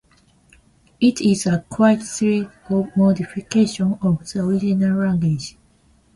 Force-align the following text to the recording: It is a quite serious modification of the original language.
It 0.99 1.21
is 1.21 1.45
a 1.45 1.63
quite 1.69 2.01
serious 2.01 2.47
modification 2.71 3.99
of 4.01 4.27
the 4.33 4.43
original 4.43 4.97
language. 5.05 5.57